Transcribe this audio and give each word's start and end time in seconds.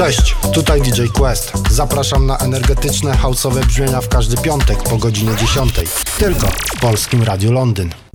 Cześć, 0.00 0.36
tutaj 0.54 0.82
DJ 0.82 1.02
Quest. 1.14 1.52
Zapraszam 1.70 2.26
na 2.26 2.38
energetyczne, 2.38 3.16
houseowe 3.16 3.60
brzmienia 3.60 4.00
w 4.00 4.08
każdy 4.08 4.36
piątek 4.36 4.82
po 4.82 4.96
godzinie 4.96 5.36
10. 5.36 5.74
Tylko 6.18 6.46
w 6.46 6.80
Polskim 6.80 7.22
Radiu 7.22 7.52
Londyn. 7.52 8.09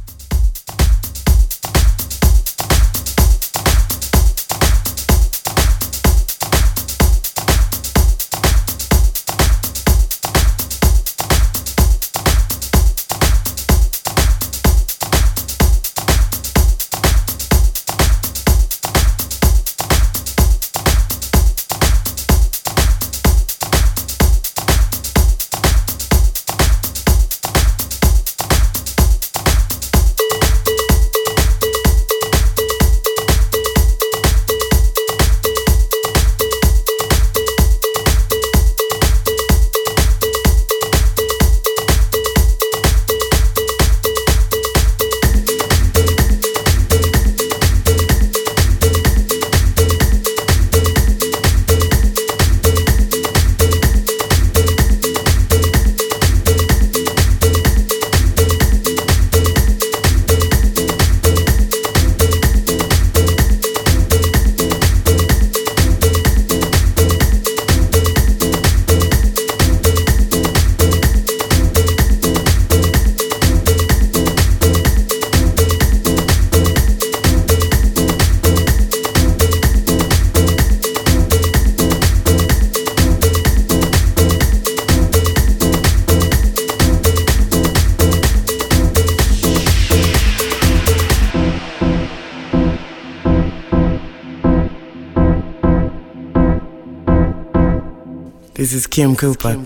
Kim 98.95 99.11
Cooper. 99.13 99.61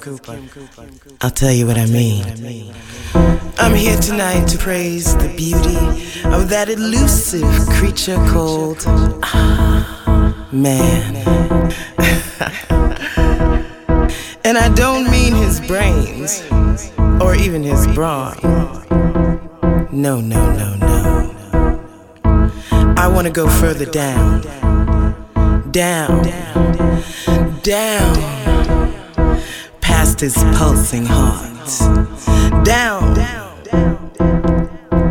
I'll 1.21 1.29
tell 1.29 1.51
you 1.51 1.67
what 1.67 1.77
I 1.77 1.85
mean. 1.85 2.25
I'm 3.59 3.75
here 3.75 3.95
tonight 3.97 4.47
to 4.47 4.57
praise 4.57 5.15
the 5.17 5.31
beauty 5.37 5.77
of 6.25 6.49
that 6.49 6.67
elusive 6.67 7.45
creature 7.77 8.15
called 8.31 8.81
ah, 9.21 10.47
man. 10.51 11.15
and 14.43 14.57
I 14.57 14.67
don't 14.73 15.11
mean 15.11 15.35
his 15.35 15.61
brains 15.61 16.41
or 17.21 17.35
even 17.35 17.61
his 17.61 17.85
brawn. 17.93 18.39
No, 19.91 20.19
no, 20.19 20.51
no, 20.57 20.75
no. 20.75 21.83
I 22.97 23.07
want 23.07 23.27
to 23.27 23.31
go 23.31 23.47
further 23.47 23.85
down, 23.85 24.41
down, 24.41 24.68
past 30.19 30.35
his 30.35 30.43
pulsing 30.57 31.05
heart, 31.05 32.65
down 32.65 33.15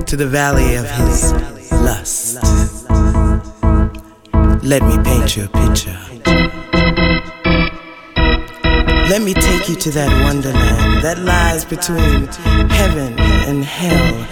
to 0.04 0.16
the 0.16 0.26
valley 0.26 0.74
of 0.74 0.88
his 0.91 1.32
lust. 1.72 2.36
Let 4.62 4.82
me 4.82 4.98
paint 5.02 5.36
you 5.36 5.44
a 5.44 5.48
picture. 5.48 5.98
Let 9.08 9.22
me 9.22 9.32
take 9.32 9.69
you 9.69 9.76
to 9.76 9.91
that 9.92 10.10
wonderland 10.24 11.02
that 11.02 11.19
lies 11.20 11.64
between 11.64 12.26
heaven 12.69 13.19
and 13.48 13.64
hell, 13.64 14.26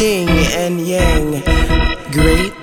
yin 0.00 0.28
and 0.28 0.80
yang, 0.80 1.42
great 2.10 2.55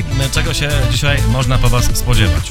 Chłopaki, 0.00 0.30
czego 0.32 0.54
się 0.54 0.70
dzisiaj 0.90 1.18
można 1.32 1.58
po 1.58 1.68
was 1.68 1.84
spodziewać? 1.96 2.50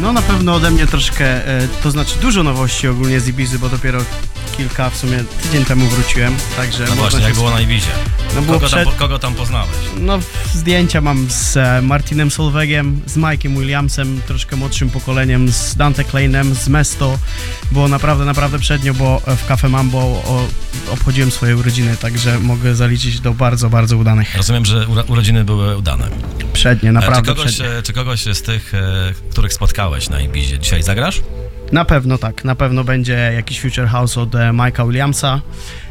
No 0.00 0.12
na 0.12 0.22
pewno 0.22 0.54
ode 0.54 0.70
mnie 0.70 0.86
troszkę, 0.86 1.48
e, 1.48 1.68
to 1.82 1.90
znaczy 1.90 2.18
dużo 2.20 2.42
nowości 2.42 2.88
ogólnie 2.88 3.20
z 3.20 3.28
Ibizy, 3.28 3.58
bo 3.58 3.68
dopiero 3.68 4.00
kilka, 4.56 4.90
w 4.90 4.96
sumie 4.96 5.24
tydzień 5.42 5.64
temu 5.64 5.86
wróciłem, 5.86 6.36
także 6.56 6.84
No 6.88 6.94
właśnie, 6.96 7.20
jak 7.20 7.34
było 7.34 7.50
na 7.50 7.60
Ibizie? 7.60 7.90
No 8.34 8.42
było 8.42 8.54
Kogo 8.60 8.68
tam, 8.70 8.80
przed- 8.80 8.96
kogo 8.96 9.18
tam 9.18 9.34
poznałeś? 9.34 9.70
No, 10.00 10.18
zdjęcia 10.54 11.00
mam 11.00 11.26
z 11.30 11.56
e, 11.56 11.82
Martinem 11.82 12.30
Solwegiem, 12.30 13.00
z 13.06 13.16
Mike'iem 13.16 13.58
Williamsem, 13.58 14.20
troszkę 14.26 14.56
młodszym 14.56 14.90
pokoleniem, 14.90 15.48
z 15.52 15.76
Dante 15.76 16.04
Kleinem, 16.04 16.54
z 16.54 16.68
Mesto. 16.68 17.18
Było 17.72 17.88
naprawdę, 17.88 18.24
naprawdę 18.24 18.58
przednio, 18.58 18.94
bo 18.94 19.20
w 19.26 19.46
Cafe 19.46 19.68
Mambo 19.68 19.98
o, 19.98 20.46
obchodziłem 20.96 21.30
swoje 21.30 21.56
urodziny, 21.56 21.96
także 21.96 22.38
mogę 22.38 22.74
zaliczyć 22.74 23.20
do 23.20 23.34
bardzo, 23.34 23.70
bardzo 23.70 23.96
udanych. 23.96 24.36
Rozumiem, 24.36 24.64
że 24.64 24.86
uro- 24.86 25.04
urodziny 25.08 25.44
były 25.44 25.76
udane. 25.76 26.08
Przednie, 26.52 26.88
E, 26.88 26.92
naprawdę 26.92 27.30
czy, 27.32 27.36
kogoś, 27.36 27.52
przednie. 27.54 27.72
e, 27.72 27.82
czy 27.82 27.92
kogoś 27.92 28.20
z 28.24 28.42
tych, 28.42 28.74
e, 28.74 29.12
których 29.30 29.52
spotkałeś 29.52 30.08
na 30.08 30.20
Ibizie 30.20 30.58
dzisiaj 30.58 30.82
zagrasz? 30.82 31.22
Na 31.72 31.84
pewno 31.84 32.18
tak, 32.18 32.44
na 32.44 32.54
pewno 32.54 32.84
będzie 32.84 33.12
jakiś 33.34 33.60
Future 33.60 33.86
House 33.88 34.18
od 34.18 34.30
Mike'a 34.30 34.86
Williamsa 34.88 35.40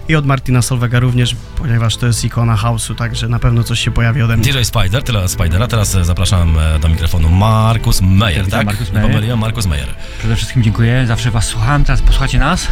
i 0.08 0.16
od 0.16 0.26
Martina 0.26 0.62
Solvega 0.62 1.00
również, 1.00 1.36
ponieważ 1.58 1.98
to 1.98 2.08
jest 2.08 2.26
ikona 2.26 2.56
house'u, 2.56 2.96
także 2.96 3.28
na 3.28 3.40
pewno 3.40 3.64
coś 3.64 3.80
się 3.80 3.92
pojawi 3.92 4.22
ode 4.22 4.38
mnie. 4.38 4.54
DJ 4.54 4.64
Spider, 4.64 5.04
tyle 5.04 5.20
od 5.20 5.32
Spidera. 5.32 5.68
Teraz 5.68 5.92
zapraszam 6.02 6.58
do 6.82 6.90
mikrofonu 6.90 7.30
Markus 7.30 8.02
Meyer, 8.02 8.48
tak? 8.50 8.66
Markus 8.66 8.88
Nie 8.88 8.94
Meyer. 8.94 9.10
pomyliłem, 9.12 9.40
Markus 9.40 9.66
Meyer. 9.66 9.88
Przede 10.20 10.36
wszystkim 10.36 10.64
dziękuję, 10.64 11.06
zawsze 11.08 11.32
was 11.32 11.46
słucham, 11.48 11.84
teraz 11.84 12.02
posłuchacie 12.02 12.40
nas. 12.40 12.68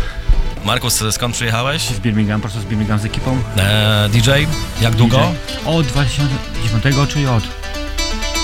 Markus, 0.65 1.01
e, 1.01 1.11
skąd 1.11 1.35
przyjechałeś? 1.35 1.81
Z 1.81 1.99
Birmingham, 1.99 2.41
po 2.41 2.47
prostu 2.47 2.61
z 2.61 2.65
Birmingham 2.65 2.99
z 2.99 3.05
ekipą. 3.05 3.37
E, 3.57 4.09
DJ, 4.11 4.29
jak 4.81 4.95
długo? 4.95 5.17
DJ. 5.17 5.69
Od 5.69 5.85
2010, 5.87 6.83
czyli 7.09 7.27
od... 7.27 7.43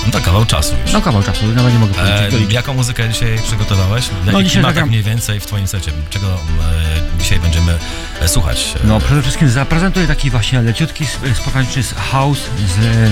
No 0.05 0.11
to 0.11 0.21
kawał 0.21 0.45
czasu 0.45 0.73
już. 0.83 0.93
No 0.93 1.01
kawał 1.01 1.23
czasu, 1.23 1.45
nawet 1.47 1.73
nie 1.73 1.79
mogę 1.79 1.93
E, 2.03 2.31
powiedzieć. 2.31 2.53
jaką 2.53 2.73
muzykę 2.73 3.09
dzisiaj 3.09 3.37
przygotowałeś? 3.47 4.05
W 4.05 4.09
jakich 4.17 4.33
No, 4.33 4.43
dzisiaj 4.43 4.63
zagram- 4.63 4.87
mniej 4.87 5.03
więcej 5.03 5.39
w 5.39 5.45
twoim 5.45 5.67
secie? 5.67 5.91
Czego 6.09 6.27
e, 6.27 7.19
dzisiaj 7.21 7.39
będziemy 7.39 7.77
e, 8.21 8.27
słuchać? 8.27 8.73
E, 8.83 8.87
No 8.87 8.99
przede 8.99 9.21
wszystkim 9.21 9.49
zaprezentuję 9.49 10.07
taki 10.07 10.29
właśnie 10.29 10.61
leciutki, 10.61 11.03
sp- 11.13 11.25
spokojny 11.35 11.67
house 12.11 12.39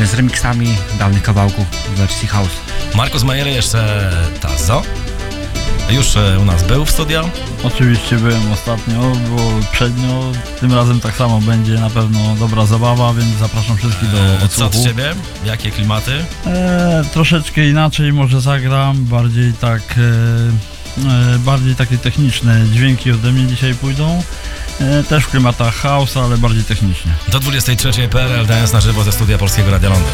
z, 0.03 0.09
z 0.09 0.13
remixami 0.13 0.75
dawnych 0.99 1.23
kawałków 1.23 1.65
w 1.67 1.97
wersji 1.97 2.27
house. 2.27 2.51
Markus 2.95 3.23
Meyer, 3.23 3.47
jeszcze 3.47 4.11
Tazo. 4.41 4.81
Już 5.89 6.15
e, 6.17 6.39
u 6.39 6.45
nas 6.45 6.63
był 6.63 6.85
w 6.85 6.91
studio. 6.91 7.29
Oczywiście 7.63 8.15
byłem 8.15 8.51
ostatnio, 8.51 8.99
było 9.01 9.51
przednio, 9.71 10.31
tym 10.59 10.73
razem 10.73 10.99
tak 10.99 11.15
samo 11.15 11.39
będzie 11.41 11.73
na 11.73 11.89
pewno 11.89 12.35
dobra 12.39 12.65
zabawa, 12.65 13.13
więc 13.13 13.37
zapraszam 13.39 13.77
wszystkich 13.77 14.11
do 14.11 14.17
E, 14.17 14.37
Co 14.39 14.45
odsłuchu. 14.45 14.77
od 14.77 14.83
ciebie? 14.83 15.15
Jakie 15.45 15.71
klimaty? 15.71 16.25
E, 16.45 17.03
troszeczkę 17.13 17.67
inaczej 17.69 18.13
może 18.13 18.41
zagram, 18.41 19.05
bardziej 19.05 19.53
tak, 19.53 19.81
e, 19.97 21.09
e, 21.35 21.39
bardziej 21.39 21.75
takie 21.75 21.97
techniczne 21.97 22.65
dźwięki 22.73 23.11
ode 23.11 23.31
mnie 23.31 23.47
dzisiaj 23.47 23.75
pójdą. 23.75 24.23
E, 24.81 25.03
też 25.03 25.23
w 25.23 25.29
klimatach 25.29 25.75
house, 25.75 26.17
ale 26.17 26.37
bardziej 26.37 26.63
technicznie. 26.63 27.11
Do 27.27 27.39
23 27.39 28.07
PRL 28.07 28.45
Dance 28.45 28.73
na 28.73 28.81
żywo 28.81 29.03
ze 29.03 29.11
studia 29.11 29.37
Polskiego 29.37 29.71
Radia 29.71 29.89
Londyn. 29.89 30.13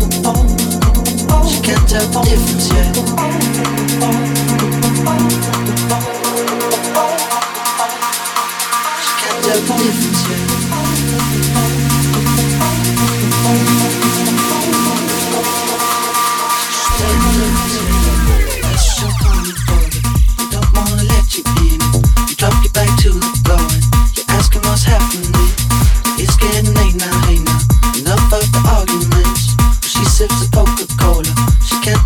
can't 1.61 1.87
tell 1.87 2.07
the 2.07 2.21
difference 2.21 2.69
yet. 2.69 2.91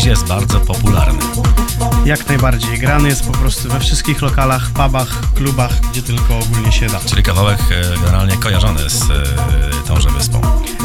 Ibizie 0.00 0.10
jest 0.10 0.26
bardzo 0.26 0.60
popularny. 0.60 1.22
Jak 2.04 2.28
najbardziej. 2.28 2.78
Grany 2.78 3.08
jest 3.08 3.26
po 3.26 3.32
prostu 3.32 3.68
we 3.68 3.80
wszystkich 3.80 4.22
lokalach, 4.22 4.70
pubach, 4.70 5.32
klubach, 5.34 5.80
gdzie 5.80 6.02
tylko 6.02 6.38
ogólnie 6.38 6.72
się 6.72 6.86
da. 6.86 7.00
Czyli 7.00 7.22
kawałek 7.22 7.58
e, 7.70 7.96
generalnie 7.96 8.36
kojarzony 8.36 8.90
z 8.90 9.02
e, 9.02 9.24
tąże 9.86 10.08
wyspą. 10.10 10.40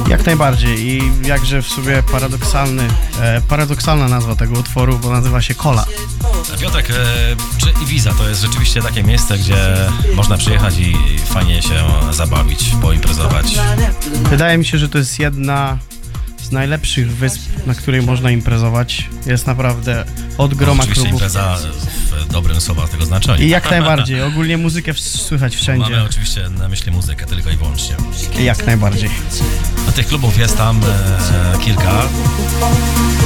Jak 0.07 0.25
najbardziej 0.25 0.87
i 0.87 1.11
jakże 1.27 1.61
w 1.61 1.67
sobie 1.67 2.03
paradoksalny, 2.11 2.87
e, 3.21 3.41
paradoksalna 3.41 4.07
nazwa 4.07 4.35
tego 4.35 4.59
utworu, 4.59 4.99
bo 4.99 5.09
nazywa 5.09 5.41
się 5.41 5.55
Kola. 5.55 5.85
Piotrek, 6.61 6.87
czy 7.57 7.73
Ibiza 7.83 8.13
to 8.13 8.29
jest 8.29 8.41
rzeczywiście 8.41 8.81
takie 8.81 9.03
miejsce, 9.03 9.37
gdzie 9.37 9.75
można 10.15 10.37
przyjechać 10.37 10.77
i 10.77 10.95
fajnie 11.25 11.61
się 11.61 11.83
zabawić, 12.11 12.71
poimprezować? 12.81 13.45
Wydaje 14.29 14.57
mi 14.57 14.65
się, 14.65 14.77
że 14.77 14.89
to 14.89 14.97
jest 14.97 15.19
jedna 15.19 15.77
z 16.45 16.51
najlepszych 16.51 17.15
wysp, 17.17 17.41
na 17.65 17.73
której 17.75 18.01
można 18.01 18.31
imprezować. 18.31 19.09
Jest 19.25 19.47
naprawdę 19.47 20.05
od 20.37 20.53
groma 20.53 20.83
Oczywiście 20.83 21.01
klubów. 21.03 21.21
impreza 21.21 21.57
w 22.27 22.27
dobrym 22.31 22.61
słowa 22.61 22.87
tego 22.87 23.05
znaczenia. 23.05 23.45
I 23.45 23.49
jak 23.49 23.71
najbardziej. 23.71 24.21
Ogólnie 24.23 24.57
muzykę 24.57 24.93
słychać 24.93 25.55
wszędzie. 25.55 25.89
Mamy 25.89 26.03
oczywiście 26.03 26.49
na 26.49 26.69
myśli 26.69 26.91
muzykę 26.91 27.25
tylko 27.25 27.49
i 27.49 27.57
wyłącznie. 27.57 27.95
Jak 28.39 28.65
najbardziej. 28.67 29.09
A 29.89 29.91
tych 29.91 30.07
klubów 30.07 30.37
jest 30.37 30.57
tam 30.57 30.81
e, 30.83 31.57
kilka. 31.65 31.91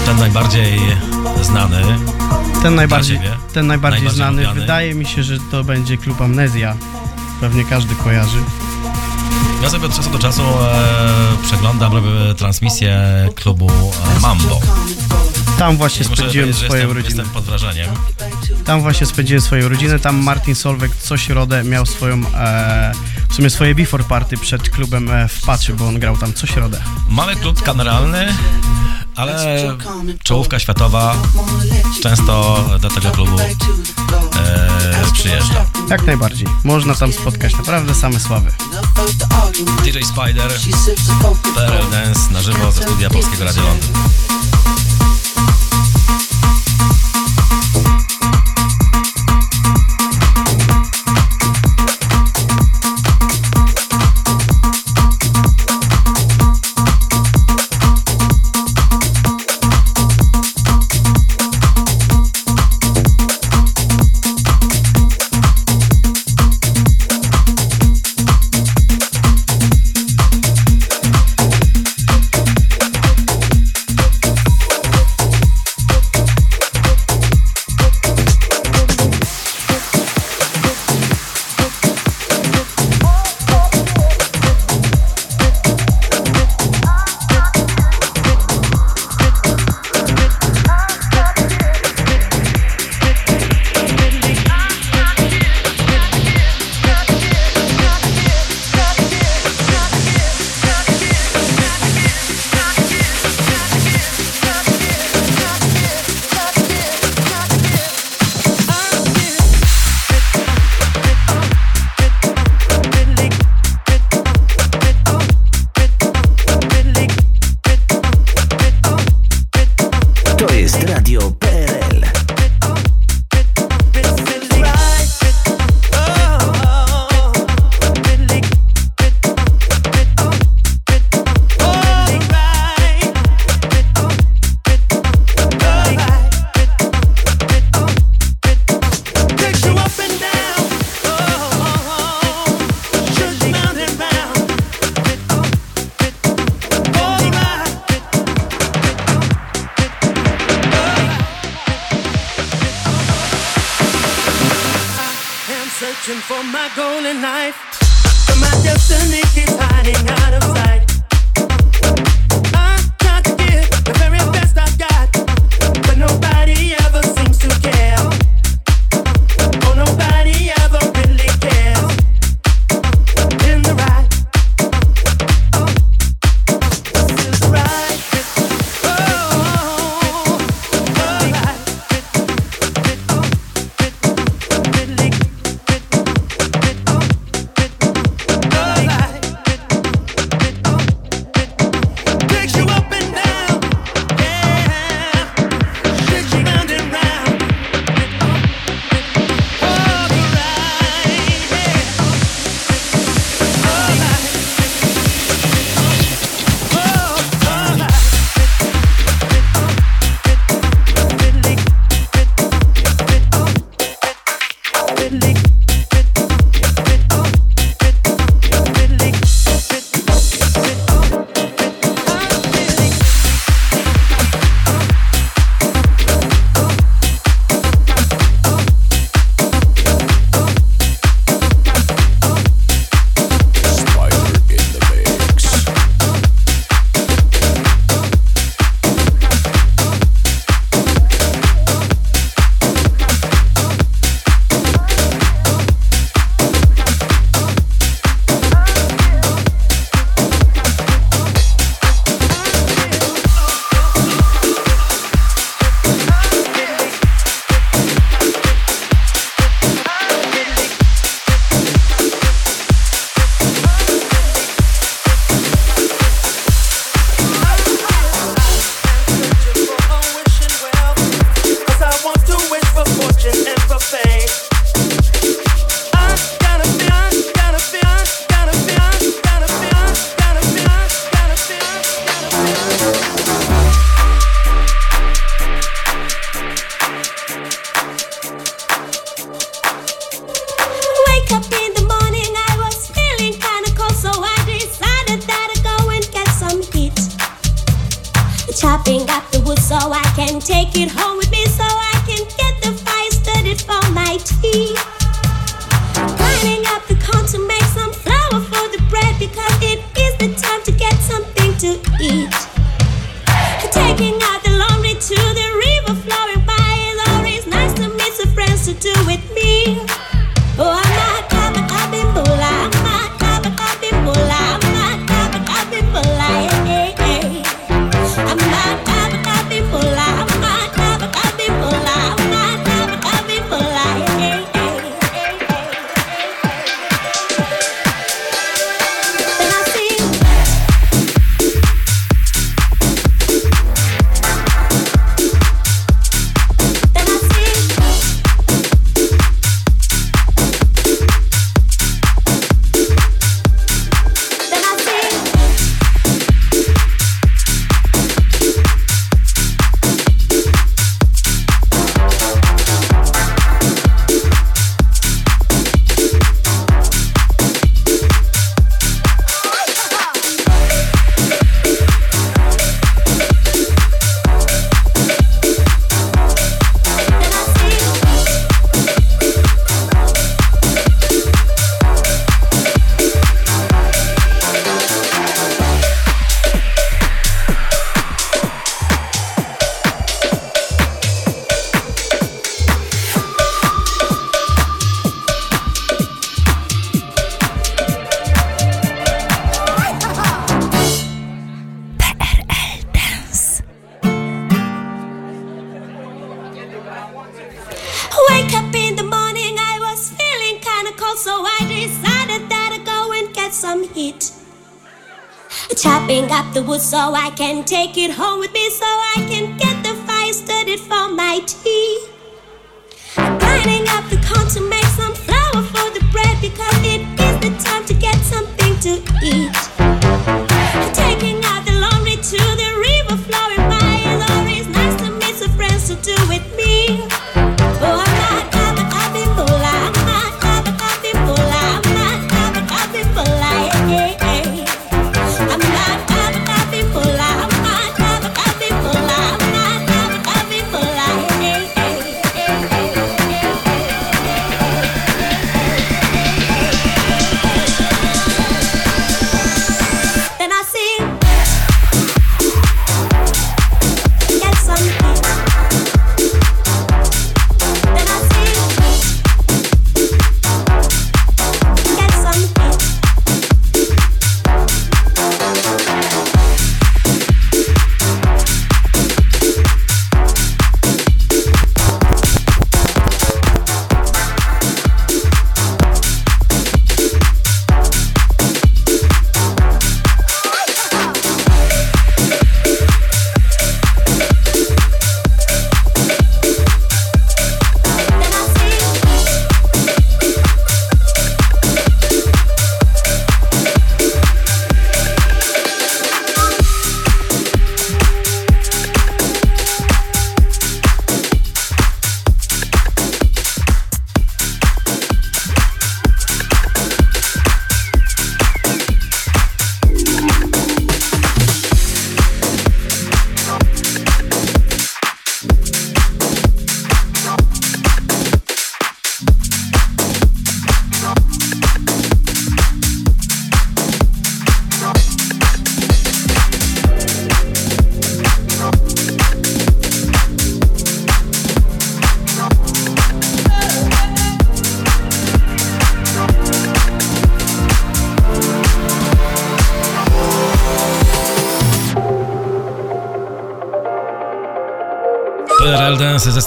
Ten 0.06 0.18
najbardziej 0.18 0.80
znany. 1.42 1.82
Ten 2.64 2.76
najbardziej, 2.76 3.20
ten 3.54 3.68
najbardziej, 3.68 4.02
Najbardziej 4.02 4.10
znany. 4.12 4.42
lubiany? 4.42 4.62
Wydaje 4.62 4.96
mi 4.96 5.06
się, 5.06 5.24
że 5.24 5.38
to 5.52 5.64
będzie 5.64 5.98
klub 5.98 6.22
Amnezja. 6.22 6.76
Pewnie 7.42 7.66
każdy 7.66 7.96
kojarzy. 7.96 8.38
Ja 9.64 9.70
sobie 9.70 9.86
od 9.86 9.96
czasu 9.96 10.10
do 10.10 10.20
czasu 10.20 10.42
e, 10.42 11.38
przeglądam, 11.44 11.94
robię 11.94 12.10
transmisję 12.38 13.00
klubu 13.36 13.72
e, 14.18 14.20
Mambo. 14.20 14.60
Tam 15.60 15.78
właśnie 15.78 16.02
I 16.02 16.06
spędziłem 16.06 16.54
swoje 16.54 16.72
jestem, 16.72 16.90
urodziny. 16.92 17.16
jestem 17.16 17.34
pod 17.34 17.44
wrażeniem. 17.44 17.90
Tam 18.66 18.82
właśnie 18.82 19.08
spędziłem 19.08 19.42
swoje 19.42 19.66
urodziny. 19.66 20.00
Tam 20.00 20.24
Martin 20.24 20.56
Solveig 20.56 20.96
co 20.96 21.18
środę 21.18 21.64
miał 21.64 21.86
swoją, 21.86 22.16
e, 22.36 22.92
w 23.30 23.36
sumie 23.36 23.50
swoje 23.50 23.76
before 23.76 24.04
party 24.04 24.38
przed 24.38 24.70
klubem 24.70 25.12
e, 25.12 25.28
w 25.28 25.42
Paczy, 25.42 25.74
bo 25.74 25.88
on 25.88 26.00
grał 26.00 26.18
tam 26.18 26.34
co 26.34 26.48
środę. 26.48 26.82
Mamy 27.10 27.36
klub 27.36 27.62
kameralny, 27.64 28.34
ale 29.20 29.78
czołówka 30.24 30.60
światowa 30.60 31.16
często 32.04 32.64
do 32.82 32.90
tego 32.90 33.12
klubu 33.12 33.40
e, 33.40 33.50
przyjeżdża. 35.14 35.66
Jak 35.90 36.06
najbardziej. 36.06 36.48
Można 36.64 36.96
tam 36.96 37.14
spotkać 37.14 37.58
naprawdę 37.58 37.96
same 37.96 38.20
sławy. 38.20 38.52
DJ 39.84 40.00
Spider, 40.04 40.52
PRL 41.56 41.90
Dance 41.92 42.20
na 42.32 42.42
żywo 42.42 42.72
ze 42.72 42.84
studia 42.84 43.10
Polskiego 43.10 43.46
Radia 43.46 43.64
Londyn. 43.64 43.90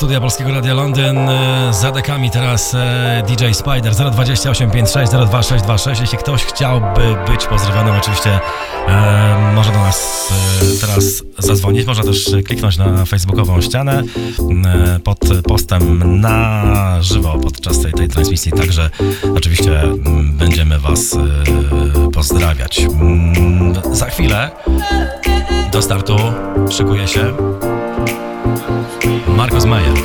Studia 0.02 0.20
Polskiego 0.20 0.50
Radia 0.50 0.74
Londyn. 0.74 1.18
E, 1.18 1.72
Za 1.72 1.92
dekami 1.92 2.30
teraz 2.30 2.74
e, 2.74 3.22
DJ 3.28 3.52
Spider 3.52 3.94
02856 3.94 5.12
02626. 5.12 6.00
Jeśli 6.00 6.18
ktoś 6.18 6.44
chciałby 6.44 7.16
być 7.26 7.46
pozdrowionym, 7.46 7.94
oczywiście 8.00 8.40
e, 8.88 9.52
może 9.54 9.72
do 9.72 9.78
nas 9.78 10.28
e, 10.62 10.80
teraz 10.80 11.22
zadzwonić. 11.38 11.86
Można 11.86 12.04
też 12.04 12.30
kliknąć 12.46 12.78
na 12.78 13.04
facebookową 13.04 13.60
ścianę 13.60 14.02
e, 14.64 15.00
pod 15.04 15.18
postem 15.48 16.20
na 16.20 16.62
żywo 17.00 17.38
podczas 17.38 17.80
tej, 17.80 17.92
tej 17.92 18.08
transmisji. 18.08 18.52
Także 18.52 18.90
oczywiście 19.36 19.80
mm, 19.80 20.32
będziemy 20.36 20.78
Was 20.78 21.14
e, 21.14 22.10
pozdrawiać. 22.10 22.80
Mm, 22.80 23.74
Za 23.92 24.06
chwilę 24.06 24.50
do 25.72 25.82
startu 25.82 26.16
szykuje 26.70 27.08
się 27.08 27.34
Marcos 29.72 30.01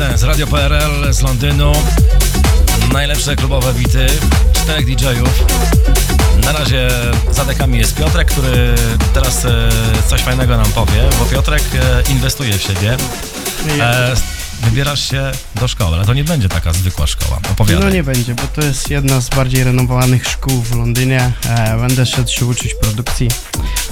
Dance, 0.00 0.26
Radio 0.26 0.46
PRL 0.46 1.14
z 1.14 1.20
Londynu. 1.20 1.72
Najlepsze 2.92 3.36
klubowe 3.36 3.74
bity, 3.74 4.06
czterech 4.52 4.86
DJ-ów. 4.86 5.44
Na 6.44 6.52
razie 6.52 6.88
za 7.30 7.44
dekami 7.44 7.78
jest 7.78 7.94
Piotrek, 7.94 8.30
który 8.30 8.74
teraz 9.14 9.44
e, 9.44 9.68
coś 10.08 10.22
fajnego 10.22 10.56
nam 10.56 10.72
powie, 10.72 11.02
bo 11.18 11.24
Piotrek 11.24 11.62
e, 11.74 12.10
inwestuje 12.12 12.58
w 12.58 12.62
siebie. 12.62 12.96
E, 13.80 14.14
wybierasz 14.62 15.10
się 15.10 15.32
do 15.54 15.68
szkoły, 15.68 15.96
ale 15.96 16.06
to 16.06 16.14
nie 16.14 16.24
będzie 16.24 16.48
taka 16.48 16.72
zwykła 16.72 17.06
szkoła. 17.06 17.38
Opowiadaj. 17.52 17.84
No 17.84 17.90
nie 17.90 18.02
będzie, 18.02 18.34
bo 18.34 18.42
to 18.42 18.62
jest 18.62 18.90
jedna 18.90 19.20
z 19.20 19.28
bardziej 19.28 19.64
renomowanych 19.64 20.28
szkół 20.28 20.62
w 20.62 20.76
Londynie. 20.76 21.32
E, 21.48 21.78
będę 21.78 22.06
szedł 22.06 22.30
się 22.30 22.46
uczyć 22.46 22.74
produkcji. 22.74 23.28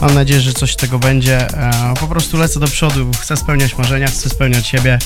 Mam 0.00 0.14
nadzieję, 0.14 0.40
że 0.40 0.52
coś 0.52 0.72
z 0.72 0.76
tego 0.76 0.98
będzie. 0.98 1.48
E, 1.48 1.94
po 2.00 2.06
prostu 2.06 2.36
lecę 2.36 2.60
do 2.60 2.66
przodu, 2.68 3.10
chcę 3.20 3.36
spełniać 3.36 3.78
marzenia, 3.78 4.06
chcę 4.06 4.30
spełniać 4.30 4.66
siebie. 4.66 4.98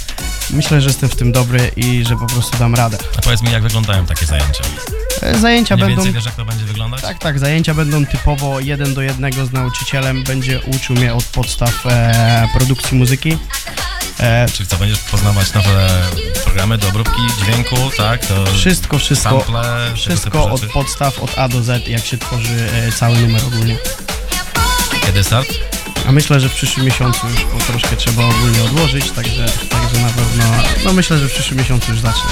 Myślę, 0.53 0.81
że 0.81 0.89
jestem 0.89 1.09
w 1.09 1.17
tym 1.17 1.33
dobry 1.33 1.71
i 1.77 2.05
że 2.05 2.17
po 2.17 2.27
prostu 2.27 2.59
dam 2.59 2.75
radę. 2.75 2.99
A 3.19 3.23
powiedz 3.23 3.43
mi, 3.43 3.53
jak 3.53 3.63
wyglądają 3.63 4.07
takie 4.07 4.27
zajęcia? 4.27 4.65
E, 5.23 5.39
Zajęcia 5.39 5.77
Mniej 5.77 5.87
będą... 5.89 6.03
więcej 6.03 6.15
wiesz, 6.15 6.25
jak 6.25 6.35
to 6.35 6.45
będzie 6.45 6.65
wyglądać? 6.65 7.03
Tak, 7.03 7.19
tak, 7.19 7.39
zajęcia 7.39 7.75
będą 7.75 8.07
typowo 8.07 8.61
jeden 8.61 8.95
do 8.95 9.03
jednego 9.03 9.47
z 9.47 9.53
nauczycielem. 9.53 10.25
Będzie 10.25 10.61
uczył 10.61 10.97
mnie 10.97 11.15
od 11.15 11.25
podstaw 11.25 11.87
e, 11.87 12.49
produkcji 12.55 12.99
muzyki. 12.99 13.39
E, 14.21 14.47
Czyli 14.53 14.67
co, 14.69 14.77
będziesz 14.77 14.99
poznawać 14.99 15.55
nowe 15.55 15.89
programy 16.45 16.79
do 16.79 16.89
obróbki 16.89 17.21
dźwięku, 17.43 17.77
tak? 17.97 18.27
To 18.27 18.47
Wszystko, 18.47 18.99
wszystko, 18.99 19.31
Sample, 19.45 19.91
wszystko 19.95 20.51
od 20.51 20.67
podstaw, 20.67 21.19
od 21.23 21.39
A 21.39 21.49
do 21.49 21.63
Z, 21.63 21.89
jak 21.89 22.07
się 22.07 22.19
tworzy 22.19 22.69
e, 22.89 22.93
cały 22.93 23.19
numer 23.19 23.43
ogólnie. 23.47 23.77
Kiedy 25.07 25.25
start? 25.25 25.49
A 26.09 26.13
myślę, 26.13 26.41
że 26.41 26.49
w 26.49 26.53
przyszłym 26.55 26.87
miesiącu 26.87 27.27
już 27.29 27.65
troszkę 27.67 27.97
trzeba 27.97 28.25
ogólnie 28.25 28.63
odłożyć, 28.65 29.11
także, 29.11 29.47
na 30.01 30.09
pewno, 30.09 30.45
no 30.85 30.93
myślę, 30.93 31.19
że 31.19 31.29
w 31.29 31.33
przyszłym 31.33 31.59
miesiącu 31.59 31.91
już 31.91 32.01
zacznę. 32.01 32.31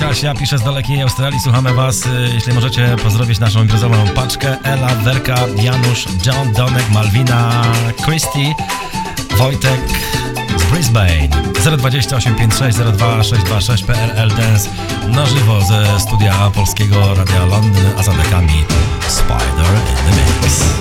Kasia 0.00 0.34
pisze 0.34 0.58
z 0.58 0.62
dalekiej 0.62 1.02
Australii, 1.02 1.40
słuchamy 1.40 1.74
was. 1.74 2.06
Y, 2.06 2.30
Jeśli 2.34 2.52
możecie 2.52 2.96
pozdrowić 3.02 3.38
naszą 3.38 3.62
imprezową 3.62 4.08
paczkę. 4.14 4.56
Ela, 4.62 4.88
Werka, 4.88 5.36
Janusz, 5.62 6.06
John, 6.26 6.52
Donek, 6.52 6.90
Malwina, 6.90 7.62
Christy, 8.04 8.54
Wojtek 9.36 9.80
z 10.56 10.64
Brisbane. 10.64 11.28
028 11.78 12.34
56 12.34 12.78
02 12.78 13.22
626 13.22 13.84
PRL 13.84 14.28
Dance 14.28 14.70
na 15.08 15.26
żywo 15.26 15.60
ze 15.60 16.00
studia 16.00 16.50
Polskiego 16.54 17.14
Radia 17.14 17.44
Londyn, 17.44 17.86
a 17.98 18.02
za 18.02 18.12
dekami 18.12 18.64
Spider 19.08 19.74
in 19.90 20.12
the 20.12 20.42
Mix. 20.42 20.79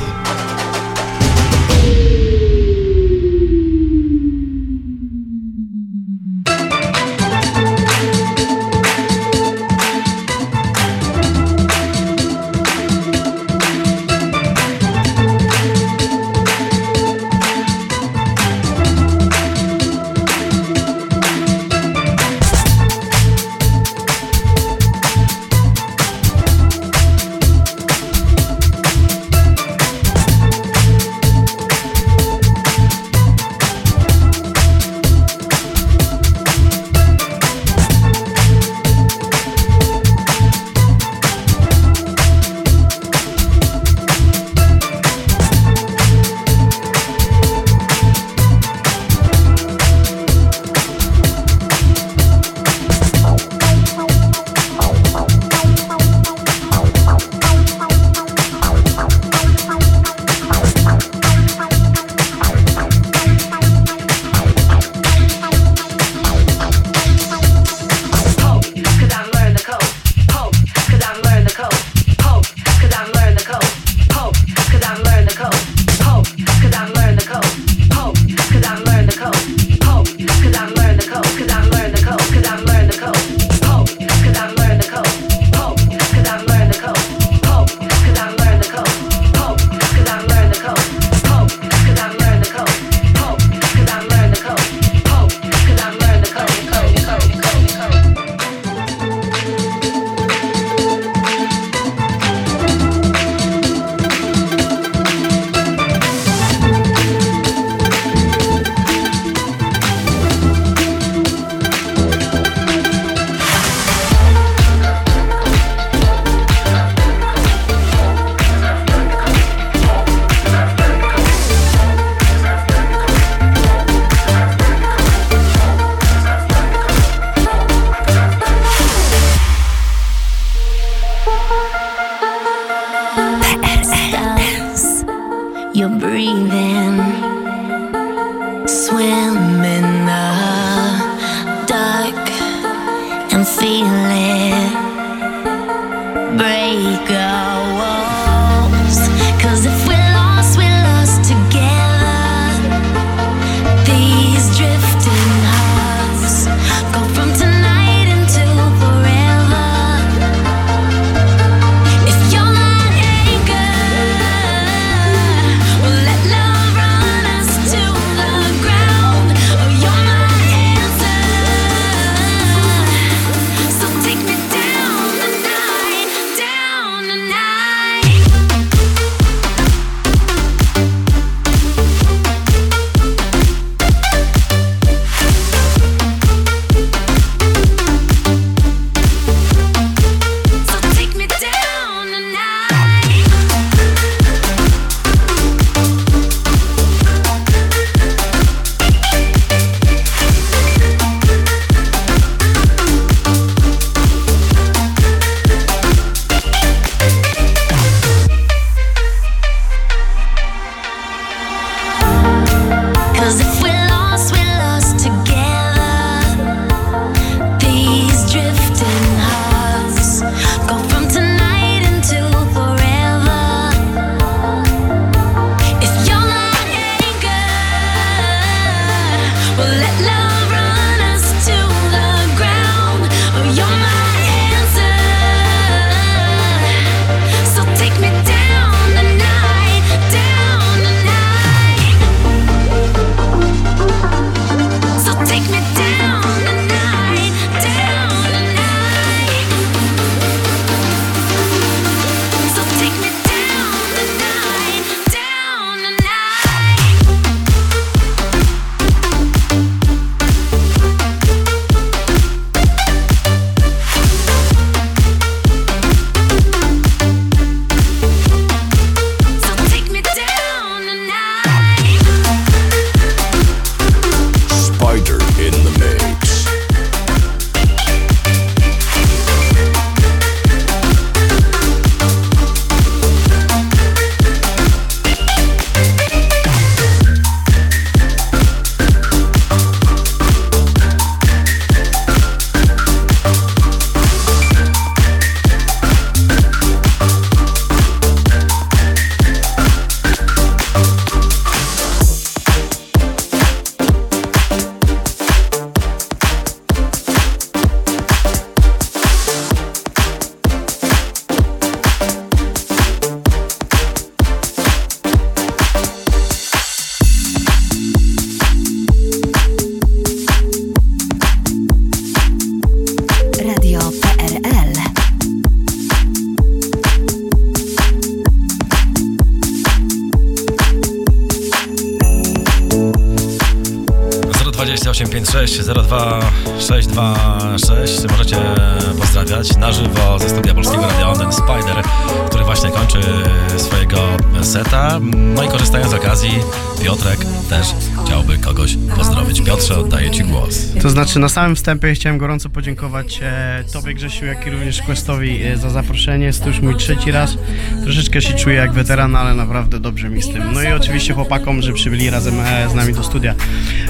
Samym 351.39 351.55
wstępie 351.55 351.93
chciałem 351.93 352.17
gorąco 352.17 352.49
podziękować 352.49 353.19
e, 353.23 353.63
Tobie 353.73 353.93
Grzesiu, 353.93 354.25
jak 354.25 354.47
i 354.47 354.49
również 354.49 354.81
Questowi 354.81 355.43
e, 355.43 355.57
za 355.57 355.69
zaproszenie. 355.69 356.25
Jest 356.25 356.41
to 356.41 356.47
już 356.47 356.59
mój 356.59 356.75
trzeci 356.75 357.11
raz. 357.11 357.37
Troszeczkę 357.83 358.21
się 358.21 358.33
czuję 358.33 358.55
jak 358.55 358.73
weteran, 358.73 359.15
ale 359.15 359.35
naprawdę 359.35 359.79
dobrze 359.79 360.09
mi 360.09 360.21
z 360.21 360.29
tym. 360.29 360.53
No 360.53 360.63
i 360.63 360.67
oczywiście 360.67 361.13
chłopakom, 361.13 361.61
że 361.61 361.73
przybyli 361.73 362.09
razem 362.09 362.39
e, 362.39 362.69
z 362.69 362.73
nami 362.73 362.93
do 362.93 363.03
studia. 363.03 363.35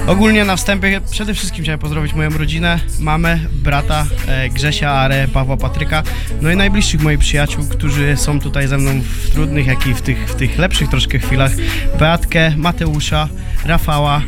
Ogólnie 0.08 0.46
na 0.46 0.56
wstępie 0.56 1.02
przede 1.12 1.34
wszystkim 1.34 1.64
chciałem 1.64 1.80
pozdrowić 1.80 2.14
moją 2.14 2.30
rodzinę, 2.30 2.80
mamę, 3.00 3.40
brata 3.52 4.06
e, 4.28 4.50
Grzesia, 4.50 4.92
Arę, 4.92 5.28
Pawła, 5.28 5.58
Patryka, 5.58 6.04
no 6.42 6.52
i 6.52 6.56
najbliższych 6.56 7.02
moich 7.02 7.20
przyjaciół, 7.20 7.64
którzy 7.70 8.18
są 8.18 8.40
tutaj 8.40 8.68
ze 8.68 8.78
mną 8.78 9.02
w 9.02 9.30
trudnych, 9.30 9.68
jak 9.68 9.88
i 9.88 9.94
w 9.94 10.02
tych, 10.02 10.30
w 10.30 10.36
tych 10.36 10.58
lepszych 10.58 10.90
troszkę 10.90 11.20
chwilach. 11.20 11.52
Beatkę, 12.00 12.54
Mateusza, 12.58 13.28
Rafała, 13.66 14.22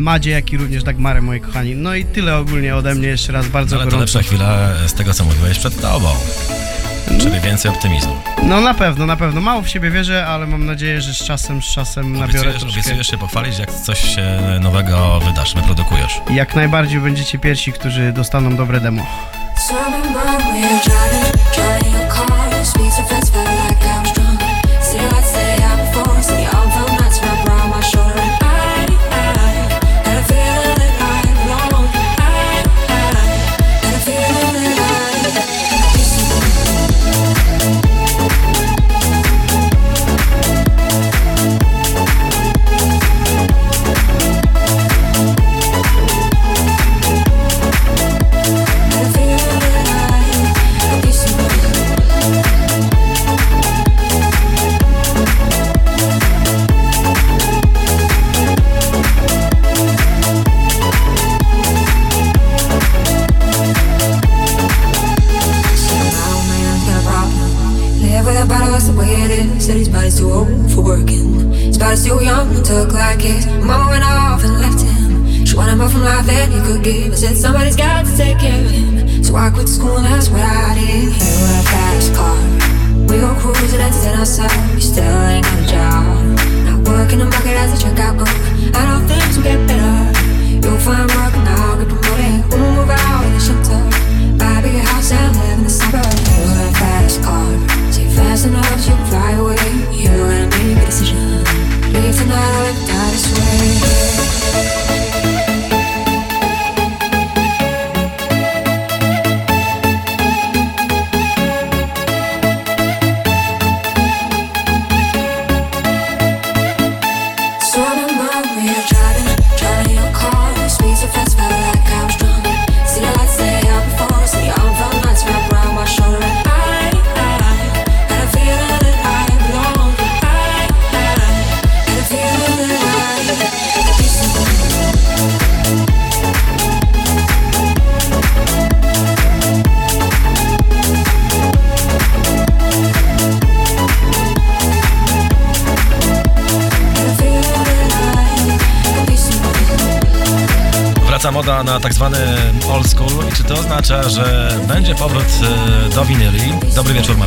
Madzie, 0.00 0.30
jak 0.30 0.52
i 0.52 0.56
również 0.56 0.82
Dagmarę, 0.84 1.22
moi 1.22 1.40
kochani. 1.40 1.74
No 1.74 1.94
i 1.94 2.04
tyle 2.04 2.36
ogólnie 2.36 2.76
ode 2.76 2.94
mnie 2.94 3.08
jeszcze 3.08 3.32
raz 3.32 3.48
bardzo 3.48 3.76
Ale 3.76 3.84
to 3.84 3.90
gorąco. 3.90 4.18
lepsza 4.18 4.28
chwila 4.28 4.68
z 4.86 4.92
tego, 4.94 5.14
co 5.14 5.24
mówiłeś 5.24 5.58
przed 5.58 5.80
Tobą. 5.80 6.08
Czyli 7.20 7.40
więcej 7.40 7.70
optymizmu. 7.70 8.16
No 8.42 8.60
na 8.60 8.74
pewno, 8.74 9.06
na 9.06 9.16
pewno. 9.16 9.40
Mało 9.40 9.62
w 9.62 9.68
siebie 9.68 9.90
wierzę, 9.90 10.26
ale 10.26 10.46
mam 10.46 10.66
nadzieję, 10.66 11.00
że 11.00 11.14
z 11.14 11.18
czasem, 11.24 11.62
z 11.62 11.64
czasem 11.74 12.12
nabiorę 12.12 12.24
Obiecujesz, 12.40 12.60
troszkę. 12.60 12.80
obiecujesz 12.80 13.06
się 13.06 13.18
pochwalić, 13.18 13.58
jak 13.58 13.70
coś 13.74 14.18
e, 14.18 14.58
nowego 14.60 15.20
wydasz, 15.20 15.54
wyprodukujesz. 15.54 16.20
Jak 16.30 16.54
najbardziej 16.54 17.00
będziecie 17.00 17.38
pierwsi, 17.38 17.72
którzy 17.72 18.12
dostaną 18.12 18.56
dobre 18.56 18.80
demo. 18.80 19.06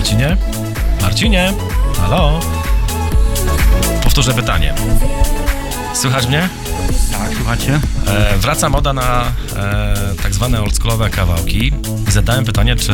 Marcinie. 0.05 0.37
Marcinie, 1.01 1.53
halo? 1.97 2.39
Powtórzę 4.03 4.33
pytanie. 4.33 4.73
Słychać 5.93 6.27
mnie? 6.27 6.49
Tak, 7.11 7.35
słuchacie? 7.35 7.79
E, 8.07 8.37
wraca 8.37 8.69
moda 8.69 8.93
na 8.93 9.31
e, 9.55 9.95
tak 10.23 10.33
zwane 10.33 10.61
oldschoolowe 10.61 11.09
kawałki 11.09 11.73
i 12.07 12.11
zadałem 12.11 12.45
pytanie, 12.45 12.75
czy 12.75 12.93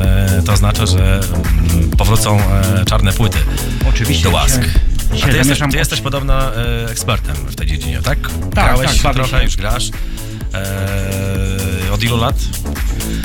e, 0.00 0.42
to 0.46 0.52
oznacza, 0.52 0.86
że 0.86 1.20
mm, 1.70 1.90
powrócą 1.90 2.38
e, 2.40 2.84
czarne 2.84 3.12
płyty 3.12 3.38
Oczywiście, 3.88 4.24
do 4.24 4.30
łask. 4.30 4.60
A 5.24 5.26
ty 5.26 5.36
jesteś, 5.36 5.58
ty 5.70 5.76
jesteś 5.76 6.00
podobno 6.00 6.56
e, 6.56 6.90
ekspertem 6.90 7.36
w 7.36 7.56
tej 7.56 7.66
dziedzinie, 7.66 8.00
tak? 8.02 8.18
Tak, 8.20 8.50
Grałeś 8.50 9.02
tak, 9.02 9.14
trochę, 9.14 9.44
już 9.44 9.56
grasz. 9.56 9.90
E, 10.54 11.92
od 11.92 12.02
ilu 12.02 12.16
lat? 12.16 12.36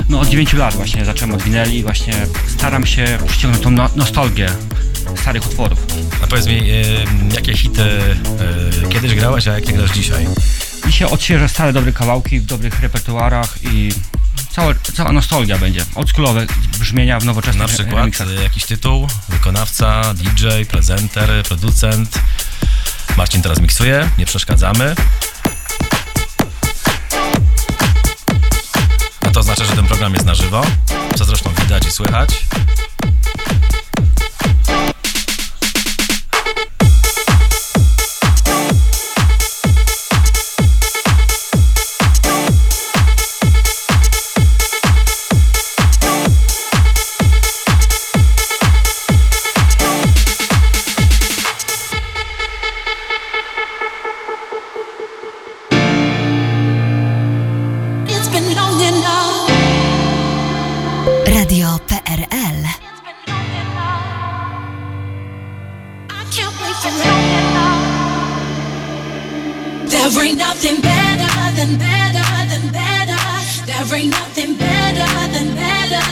No 0.08 0.20
od 0.20 0.28
9 0.28 0.52
lat 0.52 0.74
właśnie 0.74 1.04
zacząłem 1.04 1.34
od 1.34 1.42
wineli, 1.42 1.82
właśnie 1.82 2.14
staram 2.48 2.86
się 2.86 3.18
przyciągnąć 3.28 3.64
tą 3.64 3.70
no- 3.70 3.90
nostalgię 3.96 4.48
starych 5.20 5.46
utworów. 5.46 5.78
A 6.24 6.26
powiedz 6.26 6.46
mi, 6.46 6.70
e, 6.70 6.84
jakie 7.34 7.56
hity 7.56 7.82
e, 8.84 8.88
kiedyś 8.88 9.14
grałeś, 9.14 9.48
a 9.48 9.52
jakie 9.52 9.72
grasz 9.72 9.90
dzisiaj? 9.90 10.26
Dzisiaj 10.86 11.08
odświeżę 11.08 11.48
stare 11.48 11.72
dobre 11.72 11.92
kawałki 11.92 12.40
w 12.40 12.46
dobrych 12.46 12.80
repertuarach 12.80 13.54
i 13.62 13.92
cała, 14.50 14.74
cała 14.94 15.12
nostalgia 15.12 15.58
będzie. 15.58 15.84
Oldschoolowe 15.94 16.46
brzmienia 16.78 17.20
w 17.20 17.24
nowoczesnych 17.24 17.62
Na 17.62 17.68
przykład 17.68 17.94
remixach. 17.96 18.28
e, 18.38 18.42
jakiś 18.42 18.64
tytuł, 18.64 19.08
wykonawca, 19.28 20.14
DJ, 20.14 20.46
prezenter, 20.68 21.42
producent. 21.48 22.18
Marcin 23.16 23.42
teraz 23.42 23.60
miksuje, 23.60 24.10
nie 24.18 24.26
przeszkadzamy. 24.26 24.94
Program 29.96 30.14
jest 30.14 30.26
na 30.26 30.34
żywo, 30.34 30.62
co 31.16 31.24
zresztą 31.24 31.50
widać 31.62 31.86
i 31.86 31.90
słychać. 31.90 32.46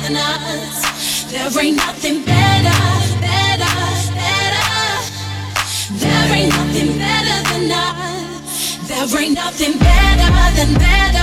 than 0.05 0.17
us. 0.17 1.33
There 1.33 1.65
ain't 1.65 1.77
nothing 1.77 2.25
better, 2.25 2.79
better, 3.21 3.75
better. 4.21 4.67
There 6.03 6.35
ain't 6.37 6.53
nothing 6.53 6.99
better 6.99 7.39
than 7.51 7.73
us. 7.73 8.77
There 8.89 9.21
ain't 9.21 9.35
nothing 9.35 9.79
better 9.79 10.31
than 10.57 10.75
better. 10.75 11.14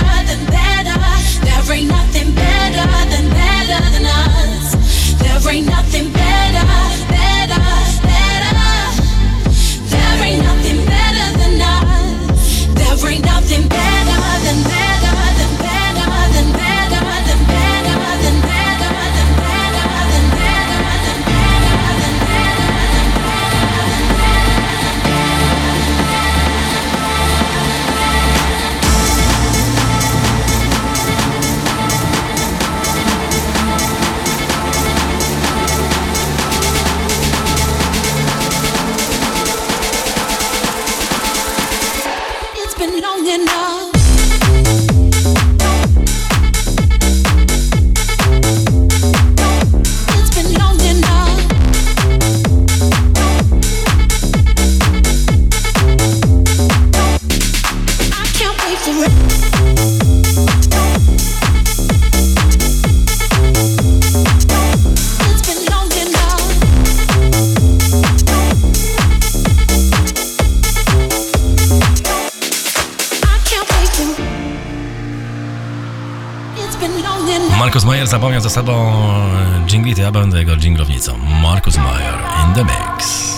zapomniał 78.12 78.40
za 78.40 78.50
sobą 78.50 78.72
e, 78.72 79.66
dżingli, 79.66 79.94
to 79.94 80.02
ja 80.02 80.10
będę 80.10 80.38
jego 80.38 80.56
dżinglownicą. 80.56 81.18
Markus 81.42 81.76
Meyer 81.76 82.18
in 82.44 82.54
the 82.54 82.64
mix. 82.64 83.32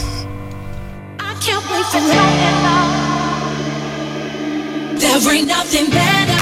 There 4.98 5.30
ain't 5.30 5.48
nothing 5.48 5.90
better 5.90 6.33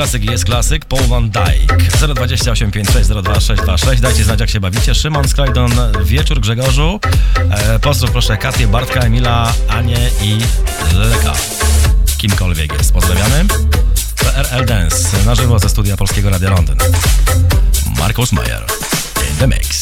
klasyk 0.00 0.30
jest 0.30 0.44
klasyk. 0.44 0.84
Paul 0.84 1.02
Van 1.02 1.30
Dyke. 1.30 1.76
028 2.14 2.70
56 2.70 3.08
02 3.08 3.40
626. 3.40 4.02
Dajcie 4.02 4.24
znać, 4.24 4.40
jak 4.40 4.50
się 4.50 4.60
bawicie. 4.60 4.94
Szymon 4.94 5.28
Sklajdon, 5.28 5.72
wieczór 6.04 6.40
Grzegorzu. 6.40 7.00
E, 7.50 7.78
pozdrów 7.78 8.10
proszę 8.10 8.36
Katię, 8.36 8.66
Bartka, 8.66 9.00
Emila, 9.00 9.52
Anię 9.68 10.10
i 10.22 10.38
Leka. 10.94 11.32
Kimkolwiek 12.18 12.72
jest. 12.72 12.92
Pozdrawiamy. 12.92 13.44
PRL 14.16 14.66
Dance 14.66 15.24
na 15.26 15.34
żywo 15.34 15.58
ze 15.58 15.68
studia 15.68 15.96
Polskiego 15.96 16.30
Radia 16.30 16.50
Londyn. 16.50 16.78
Markus 17.98 18.32
Mayer 18.32 18.64
in 19.30 19.36
the 19.36 19.46
mix. 19.46 19.79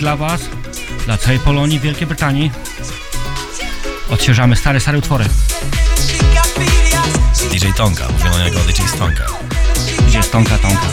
Dla 0.00 0.16
Was, 0.16 0.40
dla 1.04 1.18
całej 1.18 1.38
Polonii, 1.38 1.80
Wielkiej 1.80 2.06
Brytanii. 2.06 2.50
Odświeżamy 4.10 4.56
stare, 4.56 4.80
stare 4.80 4.98
utwory. 4.98 5.24
DJ 7.50 7.66
Tonka, 7.76 8.08
mówiono 8.12 8.44
niego 8.44 8.58
DJ 8.60 8.82
Stonka. 8.96 9.26
Gdzie 10.08 10.18
jest 10.18 10.32
Tonka, 10.32 10.58
Tonka? 10.58 10.86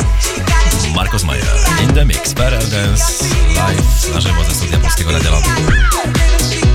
Marcos 0.95 1.23
Mayer, 1.23 1.55
in 1.84 1.93
the 1.93 2.05
mix, 2.05 2.34
PRL 2.34 2.69
Dance, 2.69 3.25
live, 3.47 4.13
na 4.13 4.21
żywo 4.21 4.43
ze 4.43 4.55
studia 4.55 4.77
Polskiego 4.77 5.11
Radia 5.11 5.31
Londyn. 5.31 6.66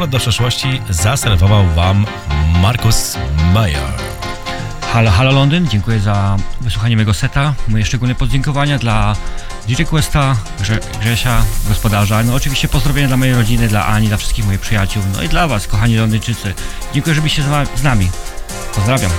Powrót 0.00 0.10
do 0.12 0.18
przeszłości 0.18 0.80
zaserwował 0.90 1.66
Wam 1.66 2.06
Markus 2.62 3.16
Meyer. 3.54 3.92
Halo, 4.92 5.10
halo 5.10 5.32
Londyn, 5.32 5.68
dziękuję 5.68 6.00
za 6.00 6.36
wysłuchanie 6.60 6.96
mojego 6.96 7.14
seta. 7.14 7.54
Moje 7.68 7.84
szczególne 7.84 8.14
podziękowania 8.14 8.78
dla 8.78 9.16
DJ 9.68 9.82
Questa, 9.82 10.36
Grze 10.60 10.78
Grzesia, 11.00 11.42
gospodarza. 11.68 12.22
No 12.22 12.34
oczywiście 12.34 12.68
pozdrowienia 12.68 13.08
dla 13.08 13.16
mojej 13.16 13.34
rodziny, 13.34 13.68
dla 13.68 13.86
Ani, 13.86 14.08
dla 14.08 14.16
wszystkich 14.16 14.46
moich 14.46 14.60
przyjaciół, 14.60 15.02
no 15.16 15.22
i 15.22 15.28
dla 15.28 15.48
Was, 15.48 15.66
kochani 15.66 15.96
Londyńczycy. 15.96 16.54
Dziękuję, 16.94 17.14
że 17.14 17.20
byliście 17.20 17.42
z 17.42 17.48
na- 17.48 17.64
z 17.76 17.82
nami. 17.82 18.10
Pozdrawiam. 18.74 19.10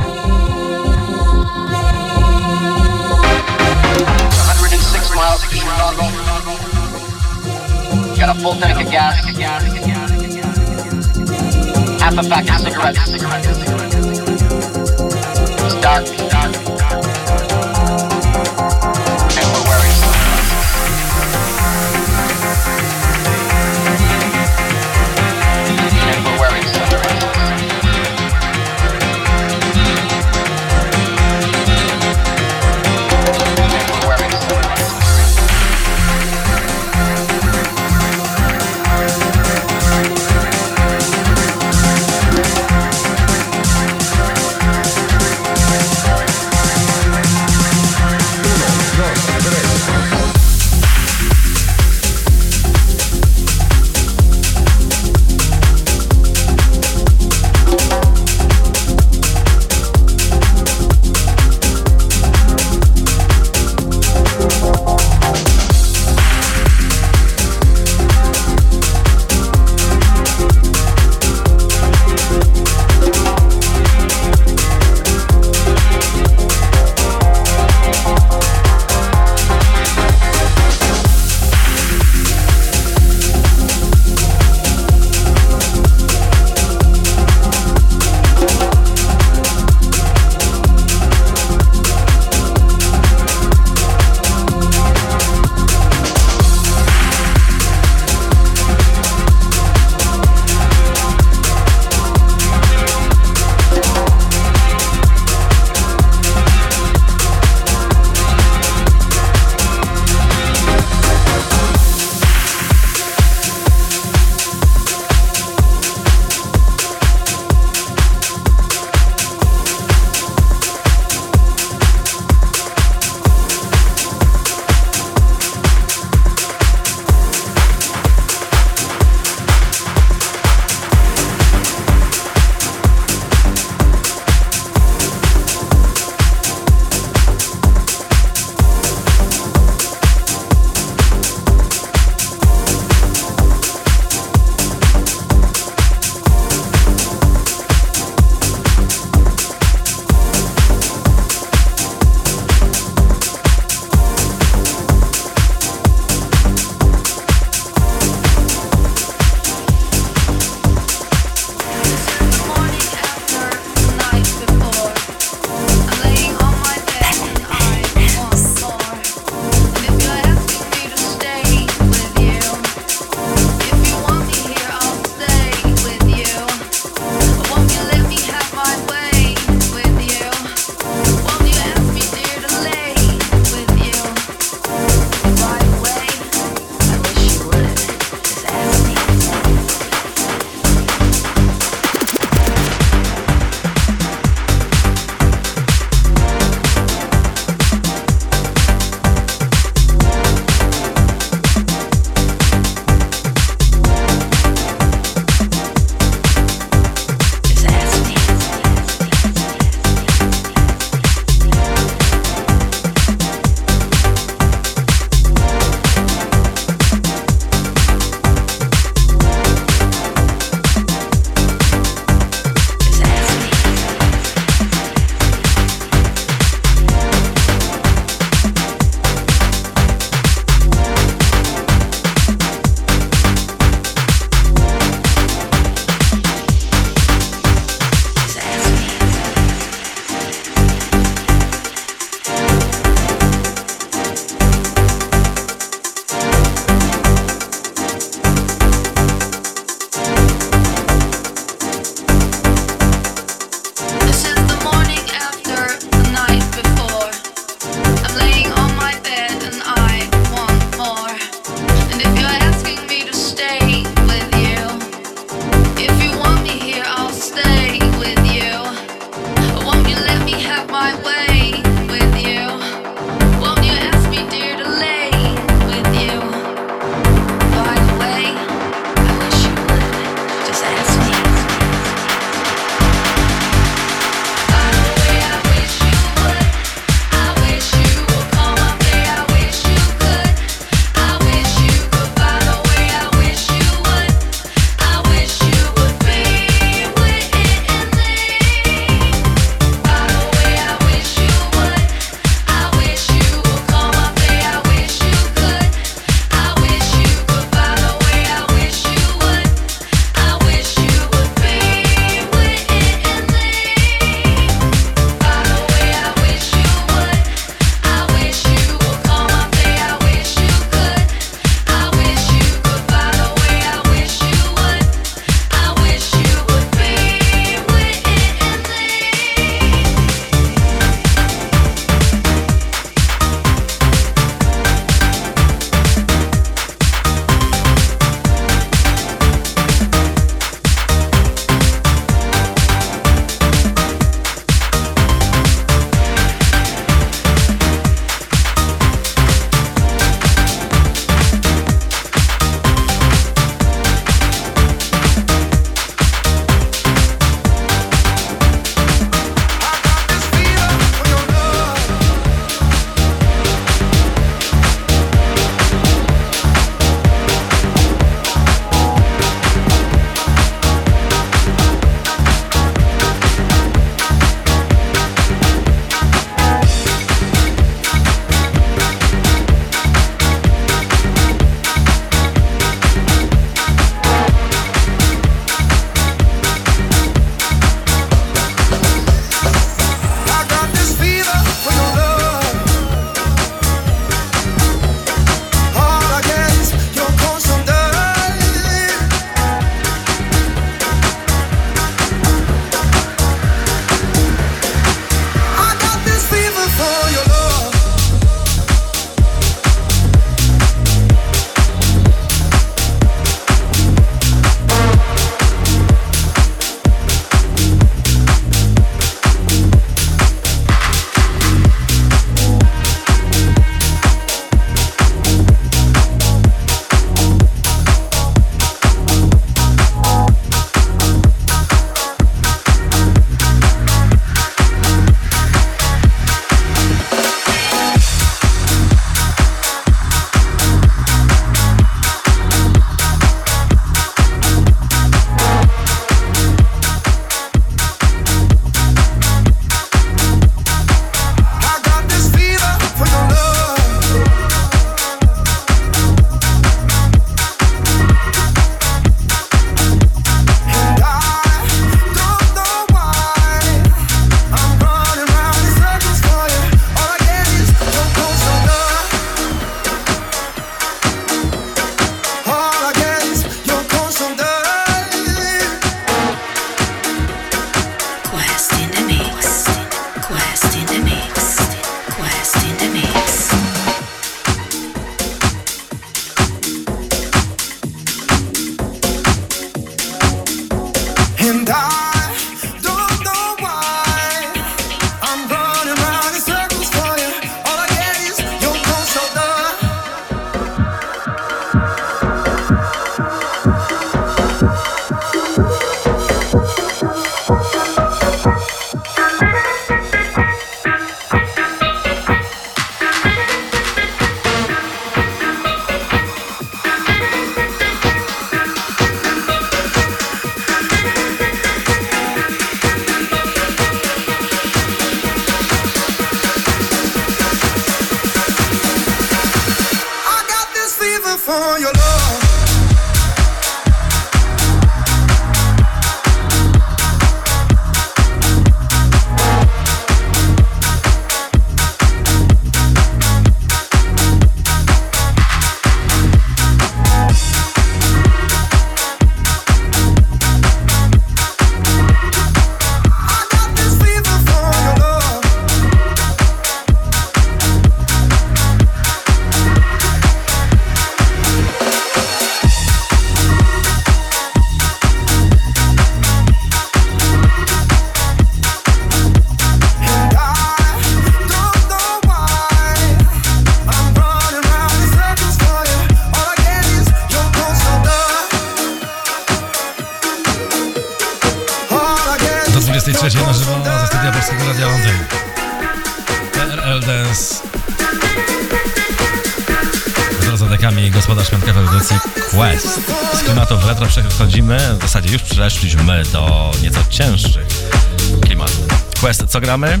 Co 599.56 599.60
gramy? 599.60 600.00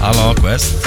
Halo, 0.00 0.34
Quest? 0.34 0.81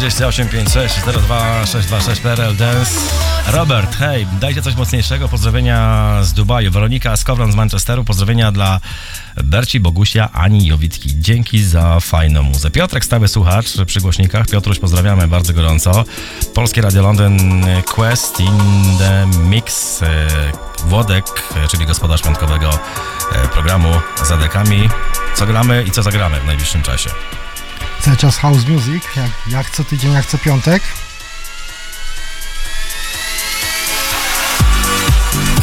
028 0.00 0.48
56 0.48 0.94
02 1.04 1.66
626 1.66 2.20
PRL 2.20 2.56
Dance. 2.56 2.90
Robert, 3.46 3.96
hej, 3.96 4.26
dajcie 4.40 4.62
coś 4.62 4.76
mocniejszego. 4.76 5.28
Pozdrowienia 5.28 6.18
z 6.22 6.32
Dubaju. 6.32 6.70
Weronika 6.70 7.16
Skowron 7.16 7.52
z 7.52 7.54
Manchesteru. 7.54 8.04
Pozdrowienia 8.04 8.52
dla 8.52 8.80
Berci, 9.44 9.80
Bogusia, 9.80 10.28
Ani 10.32 10.66
Jowitki. 10.66 11.10
Dzięki 11.18 11.64
za 11.64 12.00
fajną 12.00 12.42
muzę. 12.42 12.70
Piotrek, 12.70 13.04
stały 13.04 13.28
słuchacz 13.28 13.66
przy 13.86 14.00
głośnikach. 14.00 14.46
Piotruś, 14.46 14.78
pozdrawiamy 14.78 15.28
bardzo 15.28 15.52
gorąco. 15.52 16.04
Polskie 16.54 16.82
Radio 16.82 17.02
Londyn 17.02 17.64
Quest 17.94 18.40
in 18.40 18.58
the 18.98 19.26
Mix. 19.26 20.02
E, 20.02 20.06
Włodek, 20.86 21.24
e, 21.64 21.68
czyli 21.68 21.86
gospodarz 21.86 22.22
piątkowego 22.22 22.70
e, 23.32 23.48
programu 23.48 23.92
z 24.24 24.30
adekami. 24.30 24.88
Co 25.34 25.46
gramy 25.46 25.84
i 25.88 25.90
co 25.90 26.02
zagramy 26.02 26.40
w 26.40 26.46
najbliższym 26.46 26.82
czasie? 26.82 27.10
Cały 28.00 28.16
czas 28.16 28.36
house 28.36 28.66
music, 28.68 29.04
jak, 29.16 29.30
jak 29.46 29.70
co 29.70 29.84
tydzień, 29.84 30.12
jak 30.12 30.26
co 30.26 30.38
piątek. 30.38 30.82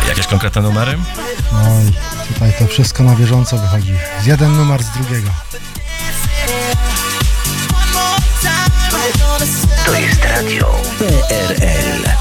Jakieś 0.07 0.27
konkretne 0.27 0.61
numery? 0.61 0.97
No 1.53 1.81
i 1.81 2.33
tutaj 2.33 2.53
to 2.59 2.67
wszystko 2.67 3.03
na 3.03 3.15
bieżąco 3.15 3.57
wychodzi. 3.57 3.93
Z 4.21 4.25
jeden 4.25 4.57
numer 4.57 4.83
z 4.83 4.89
drugiego. 4.89 5.29
To 9.85 9.93
jest 9.93 10.23
radio 10.23 10.81
PRL. 10.99 12.16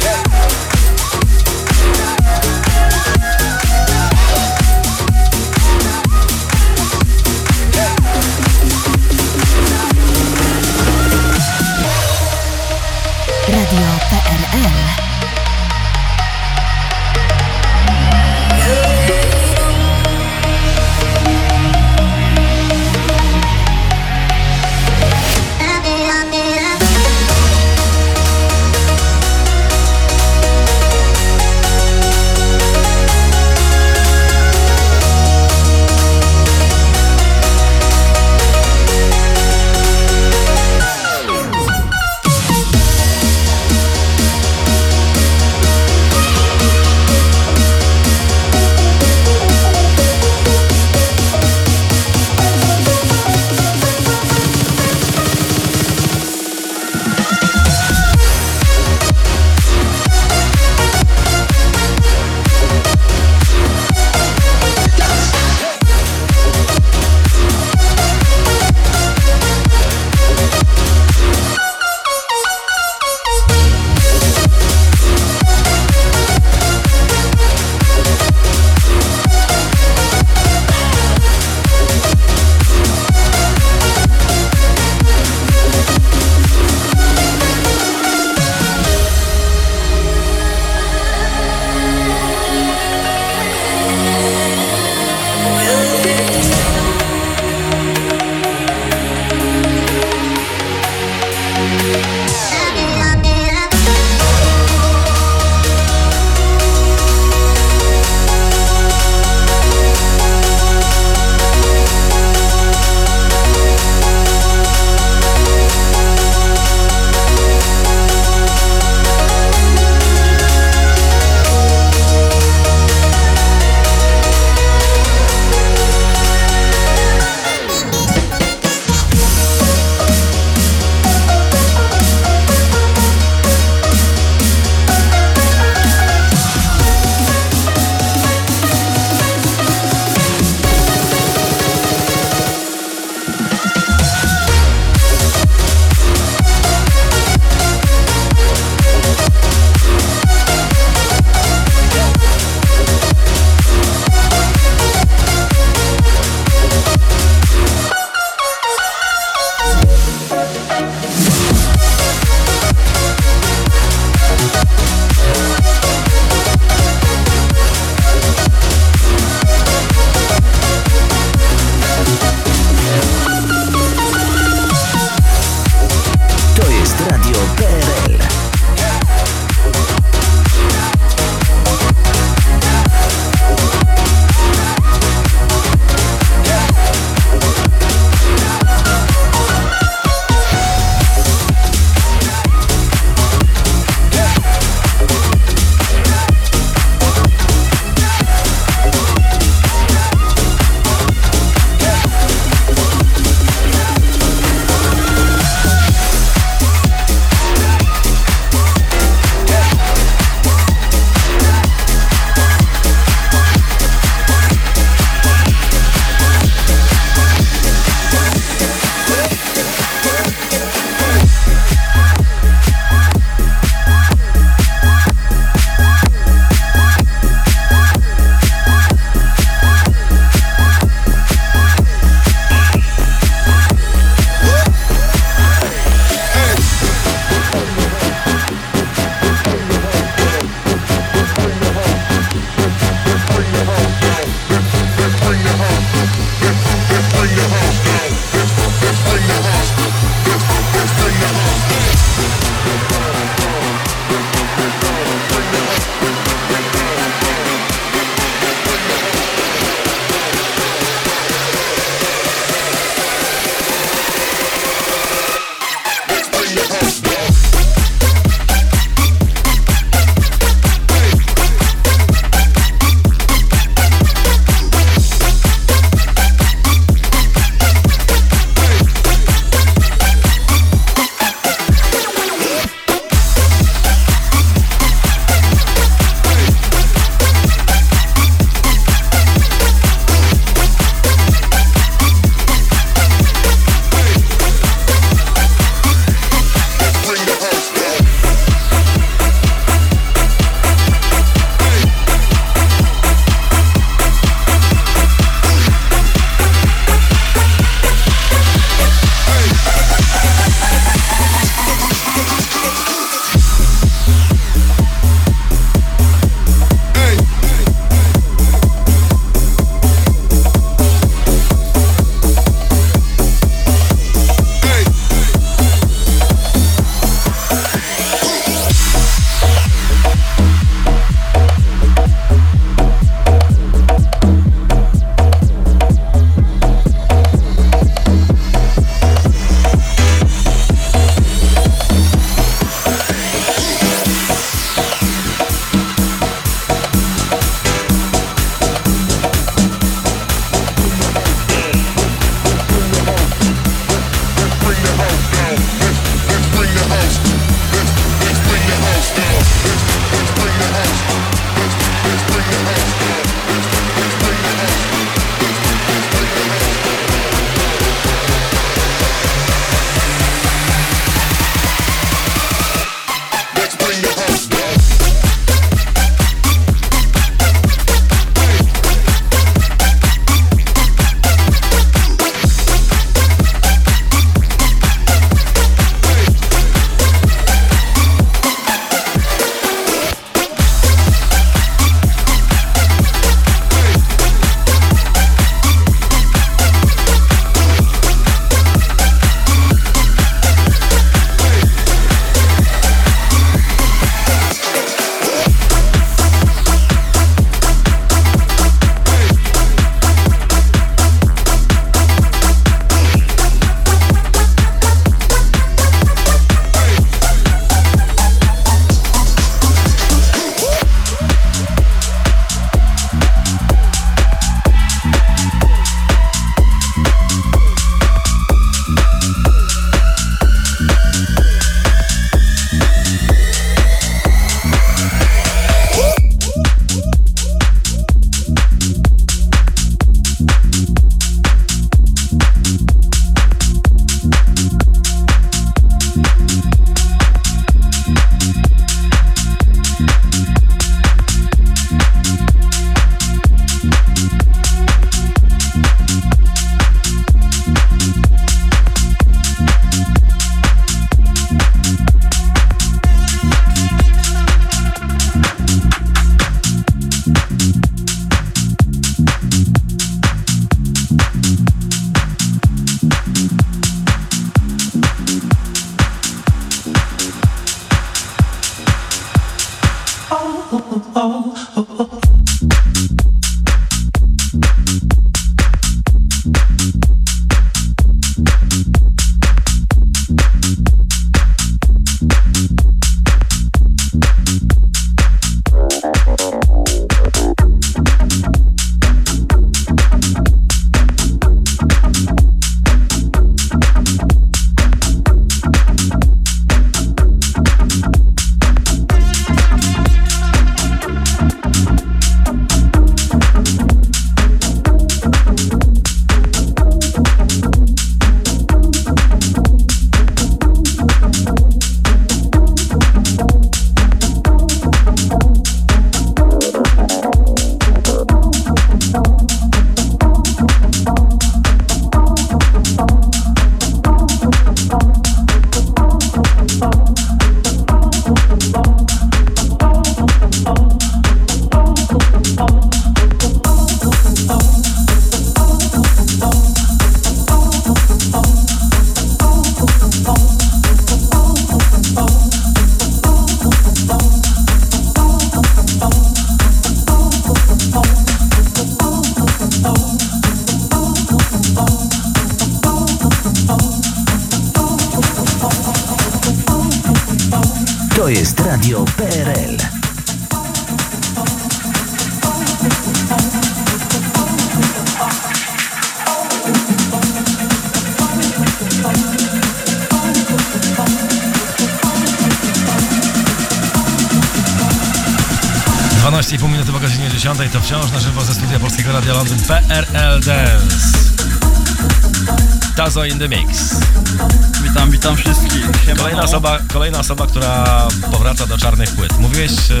Osoba, 597.24 597.46
która 597.46 598.08
powraca 598.32 598.66
do 598.66 598.78
czarnych 598.78 599.10
płyt. 599.10 599.38
Mówiłeś 599.38 599.72
e, 599.72 600.00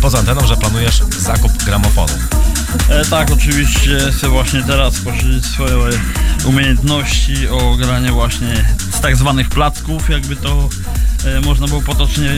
poza 0.00 0.18
anteną, 0.18 0.46
że 0.46 0.56
planujesz 0.56 1.02
zakup 1.18 1.52
gramofonu. 1.64 2.12
E, 2.88 3.04
tak, 3.04 3.30
oczywiście 3.30 3.98
chcę 4.16 4.28
właśnie 4.28 4.62
teraz 4.62 4.98
poszerzyć 4.98 5.46
swoje 5.46 5.74
umiejętności 6.44 7.48
o 7.48 7.76
granie 7.76 8.12
właśnie 8.12 8.64
z 8.92 9.00
tak 9.00 9.16
zwanych 9.16 9.48
placków, 9.48 10.10
jakby 10.10 10.36
to 10.36 10.68
e, 11.24 11.40
można 11.40 11.66
było 11.66 11.82
potocznie 11.82 12.30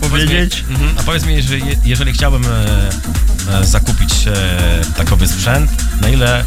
powiedzieć. 0.00 0.64
Mi, 0.68 0.74
mhm. 0.74 0.94
A 0.98 1.02
powiedz 1.02 1.26
mi, 1.26 1.42
że 1.42 1.58
je, 1.58 1.76
jeżeli 1.84 2.12
chciałbym 2.12 2.44
e, 2.46 3.58
e, 3.58 3.64
zakupić 3.64 4.26
e, 4.26 4.34
takowy 4.96 5.28
sprzęt, 5.28 5.70
na 6.00 6.08
ile, 6.08 6.44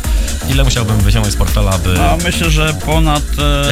ile 0.49 0.63
musiałbym 0.63 0.97
wyciągnąć 0.97 1.33
z 1.35 1.37
portfela, 1.37 1.71
aby... 1.71 2.01
A 2.01 2.17
myślę, 2.23 2.49
że 2.49 2.73
ponad 2.73 3.23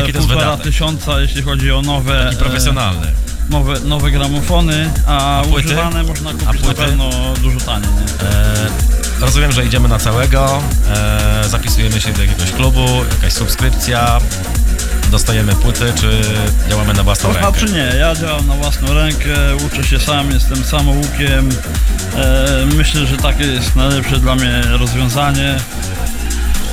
e, 0.08 0.14
półtora 0.14 0.58
tysiąca, 0.58 1.22
jeśli 1.22 1.42
chodzi 1.42 1.72
o 1.72 1.82
nowe... 1.82 2.26
Taki 2.26 2.38
profesjonalny. 2.38 3.08
E, 3.08 3.12
nowe, 3.50 3.80
nowe 3.80 4.12
gramofony, 4.12 4.90
a, 5.08 5.40
A 5.40 5.44
płyty? 5.44 5.68
używane 5.68 6.04
można 6.04 6.32
kupić 6.34 6.62
na 6.64 6.74
pewno 6.74 7.10
dużo 7.42 7.60
taniej. 7.60 7.90
Nie? 7.90 8.28
E, 8.30 8.56
rozumiem, 9.22 9.52
że 9.52 9.66
idziemy 9.66 9.88
na 9.88 10.00
całego, 10.00 10.62
e, 10.96 11.44
zapisujemy 11.50 12.02
się 12.02 12.14
do 12.14 12.22
jakiegoś 12.22 12.52
klubu, 12.52 12.86
jakaś 13.16 13.34
subskrypcja, 13.34 14.20
dostajemy 15.12 15.54
płyty, 15.56 15.94
czy 16.00 16.22
działamy 16.70 16.94
na 16.94 17.04
własną 17.04 17.34
To 17.34 17.40
rękę? 17.40 17.60
znaczy 17.60 17.74
nie, 17.74 17.98
ja 18.00 18.16
działam 18.16 18.48
na 18.48 18.54
własną 18.54 18.94
rękę, 18.94 19.36
uczę 19.68 19.84
się 19.84 20.00
sam, 20.00 20.32
jestem 20.32 20.64
samoukiem. 20.66 21.50
E, 22.16 22.66
myślę, 22.76 23.06
że 23.06 23.18
takie 23.18 23.44
jest 23.44 23.76
najlepsze 23.76 24.20
dla 24.20 24.36
mnie 24.36 24.62
rozwiązanie. 24.70 25.56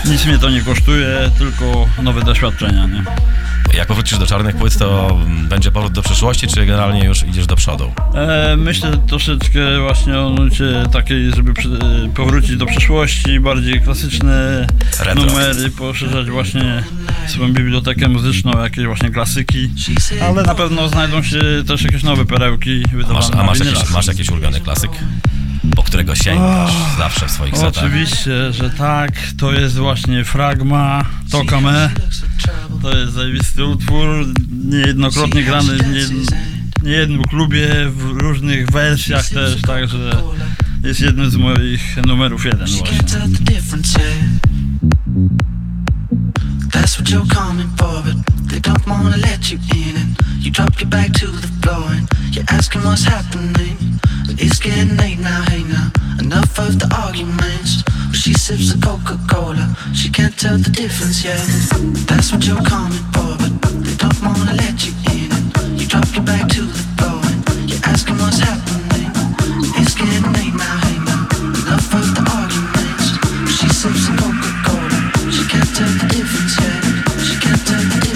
Nic 0.05 0.27
mnie 0.27 0.39
to 0.39 0.51
nie 0.51 0.63
kosztuje, 0.63 1.31
tylko 1.39 1.89
nowe 2.03 2.23
doświadczenia, 2.23 2.87
nie? 2.87 3.05
Jak 3.75 3.89
powrócisz 3.89 4.19
do 4.19 4.27
czarnych 4.27 4.57
płyt, 4.57 4.79
to 4.79 5.19
mm, 5.27 5.49
będzie 5.49 5.71
powrót 5.71 5.93
do 5.93 6.03
przeszłości, 6.03 6.47
czy 6.47 6.67
generalnie 6.67 7.05
już 7.05 7.23
idziesz 7.23 7.47
do 7.47 7.57
przodu? 7.57 7.93
E, 8.15 8.57
myślę 8.57 8.99
troszeczkę 9.07 9.81
właśnie 9.81 10.19
o 10.19 10.31
nucie 10.31 10.65
takiej, 10.93 11.31
żeby 11.37 11.55
przy, 11.55 11.69
powrócić 12.15 12.57
do 12.57 12.67
przeszłości, 12.67 13.41
bardziej 13.41 13.81
klasyczne 13.81 14.67
Retro. 15.01 15.25
numery, 15.25 15.71
poszerzać 15.71 16.31
właśnie 16.31 16.85
swoją 17.29 17.53
bibliotekę 17.53 18.09
muzyczną, 18.09 18.63
jakieś 18.63 18.87
właśnie 18.87 19.11
klasyki, 19.11 19.71
ale 20.23 20.43
na 20.43 20.55
pewno 20.55 20.89
znajdą 20.89 21.23
się 21.23 21.41
też 21.67 21.83
jakieś 21.83 22.03
nowe 22.03 22.25
perełki 22.25 22.83
wydawane 22.93 23.19
Masz, 23.19 23.31
a 23.41 23.43
masz 23.43 23.59
jakiś, 23.59 23.91
masz 23.91 24.07
jakiś 24.07 24.31
ulubiony 24.31 24.61
klasyk, 24.61 24.91
po 25.77 25.83
którego 25.83 26.15
sięgasz 26.15 26.73
zawsze 26.99 27.29
w 27.29 27.31
swoich 27.31 27.57
setach? 27.57 27.85
Oczywiście, 27.85 28.53
że 28.53 28.71
tak. 28.71 29.13
To 29.39 29.53
jest 29.53 29.77
właśnie 29.77 30.25
Fragma 30.25 31.05
Tokame. 31.31 31.91
To 32.83 32.99
jest 32.99 33.13
zajebisty 33.13 33.65
utwór, 33.65 34.09
niejednokrotnie 34.65 35.43
grany 35.43 35.79
w 35.79 35.93
nie, 35.93 36.07
niejednym 36.83 37.25
klubie, 37.25 37.69
w 37.91 38.03
różnych 38.03 38.71
wersjach 38.71 39.29
też, 39.29 39.63
także 39.63 40.23
jest 40.85 41.01
jednym 41.01 41.31
z 41.31 41.37
moich 41.37 41.97
numerów 42.07 42.45
jeden 42.45 42.69
właśnie. 42.69 42.99
That's 46.73 46.95
what 46.95 47.11
you're 47.11 47.35
coming 47.35 47.69
for, 47.77 48.03
but 48.03 48.17
they 48.51 48.61
don't 48.61 48.87
wanna 48.87 49.17
let 49.17 49.51
you 49.51 49.59
in. 49.75 49.97
And 49.97 50.17
you 50.45 50.51
drop 50.51 50.81
your 50.81 50.89
back 50.89 51.13
to 51.13 51.27
the 51.27 51.49
floor 51.63 51.85
and 51.91 52.09
you're 52.33 52.59
asking 52.59 52.83
what's 52.83 53.05
happening. 53.05 53.77
It's 54.29 54.59
getting 54.59 54.97
late 54.97 55.19
now, 55.19 55.43
hey 55.51 55.63
now. 55.65 55.91
Enough 56.21 56.59
of 56.59 56.79
the 56.79 56.89
arguments. 57.05 57.83
She 58.13 58.35
sips 58.35 58.73
the 58.73 58.79
Coca 58.81 59.19
Cola, 59.29 59.75
she 59.95 60.09
can't 60.11 60.37
tell 60.39 60.57
the 60.57 60.71
difference 60.71 61.25
yet. 61.25 61.43
That's 62.07 62.31
what 62.33 62.47
you're 62.47 62.63
coming 62.63 63.03
for, 63.13 63.35
but 63.41 63.53
they 63.83 63.97
don't 63.97 64.21
wanna 64.23 64.55
let 64.55 64.87
you 64.87 64.93
in. 65.11 65.31
And 65.59 65.81
you 65.81 65.87
drop 65.89 66.07
your 66.15 66.25
back 66.25 66.49
to 66.55 66.63
the 66.63 66.83
floor 66.97 67.19
and 67.25 67.71
you're 67.71 67.83
asking 67.85 68.19
what's 68.19 68.39
happening. 68.39 69.11
It's 69.81 69.95
getting 69.95 70.33
late 70.39 70.55
now, 70.55 70.77
hey 70.87 70.99
now. 71.03 71.27
Enough 71.67 71.95
of 71.99 72.07
the 72.15 72.23
arguments. 72.31 73.19
She 73.51 73.69
sips 73.69 74.07
the 74.07 74.15
Coca 74.21 74.51
Cola. 74.67 75.01
She 75.33 75.43
can't 75.51 75.71
tell 75.75 75.93
the 75.99 76.07
difference 76.15 76.55
yet. 76.63 76.81
She 77.27 77.35
can't 77.43 77.63
tell 77.67 77.83
the 77.83 77.99
difference 77.99 78.12